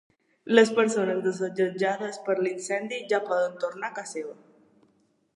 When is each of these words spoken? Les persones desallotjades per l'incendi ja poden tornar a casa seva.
Les 0.59 0.69
persones 0.77 1.19
desallotjades 1.25 2.17
per 2.29 2.35
l'incendi 2.39 2.99
ja 3.13 3.19
poden 3.27 3.53
tornar 3.65 3.91
a 3.91 3.95
casa 3.99 4.11
seva. 4.15 4.33